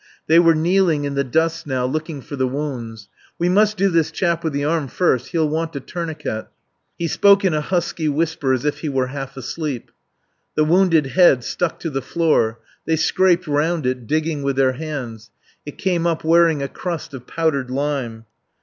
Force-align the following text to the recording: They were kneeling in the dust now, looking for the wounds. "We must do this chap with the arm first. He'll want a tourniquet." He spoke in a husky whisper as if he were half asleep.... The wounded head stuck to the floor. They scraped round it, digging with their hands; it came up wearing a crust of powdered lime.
They 0.25 0.39
were 0.39 0.55
kneeling 0.55 1.03
in 1.03 1.13
the 1.13 1.23
dust 1.23 1.67
now, 1.67 1.85
looking 1.85 2.21
for 2.23 2.35
the 2.35 2.47
wounds. 2.47 3.07
"We 3.37 3.49
must 3.49 3.77
do 3.77 3.87
this 3.87 4.09
chap 4.09 4.43
with 4.43 4.51
the 4.51 4.63
arm 4.65 4.87
first. 4.87 5.27
He'll 5.27 5.47
want 5.47 5.75
a 5.75 5.79
tourniquet." 5.79 6.47
He 6.97 7.07
spoke 7.07 7.45
in 7.45 7.53
a 7.53 7.61
husky 7.61 8.09
whisper 8.09 8.51
as 8.51 8.65
if 8.65 8.79
he 8.79 8.89
were 8.89 9.05
half 9.13 9.37
asleep.... 9.37 9.91
The 10.55 10.63
wounded 10.65 11.05
head 11.05 11.43
stuck 11.43 11.79
to 11.81 11.91
the 11.91 12.01
floor. 12.01 12.57
They 12.87 12.95
scraped 12.95 13.45
round 13.45 13.85
it, 13.85 14.07
digging 14.07 14.41
with 14.41 14.55
their 14.55 14.73
hands; 14.73 15.29
it 15.67 15.77
came 15.77 16.07
up 16.07 16.23
wearing 16.23 16.63
a 16.63 16.67
crust 16.67 17.13
of 17.13 17.27
powdered 17.27 17.69
lime. 17.69 18.25